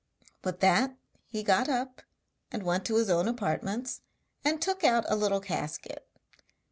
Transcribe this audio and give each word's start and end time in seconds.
With 0.43 0.61
that 0.61 0.97
he 1.27 1.43
got 1.43 1.69
up 1.69 2.01
and 2.51 2.63
went 2.63 2.85
to 2.85 2.95
his 2.95 3.07
own 3.11 3.27
apartments 3.27 4.01
and 4.43 4.59
took 4.59 4.83
out 4.83 5.05
a 5.07 5.15
little 5.15 5.39
casket. 5.41 6.09